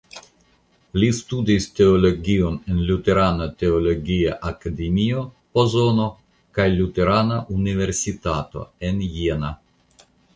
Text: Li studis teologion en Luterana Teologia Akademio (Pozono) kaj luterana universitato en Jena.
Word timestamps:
Li 1.01 1.07
studis 1.15 1.65
teologion 1.79 2.55
en 2.75 2.79
Luterana 2.87 3.47
Teologia 3.63 4.37
Akademio 4.51 5.25
(Pozono) 5.59 6.07
kaj 6.59 6.65
luterana 6.79 7.37
universitato 7.57 8.65
en 8.89 9.05
Jena. 9.19 9.53